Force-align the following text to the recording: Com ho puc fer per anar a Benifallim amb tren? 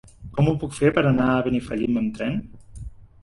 Com 0.35 0.47
ho 0.51 0.53
puc 0.61 0.71
fer 0.77 0.89
per 0.95 1.03
anar 1.09 1.27
a 1.33 1.43
Benifallim 1.49 1.99
amb 2.01 2.17
tren? 2.17 2.39